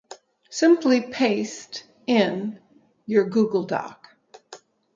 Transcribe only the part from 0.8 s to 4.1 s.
paste in your Google Doc